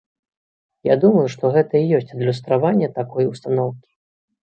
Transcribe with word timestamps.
Я 0.87 0.95
думаю, 1.03 1.25
што 1.33 1.51
гэта 1.57 1.73
і 1.81 1.91
ёсць 1.97 2.13
адлюстраванне 2.15 2.87
такой 2.97 3.29
устаноўкі. 3.33 3.87